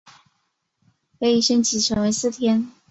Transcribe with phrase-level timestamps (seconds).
[1.19, 2.71] 可以升级成为四天。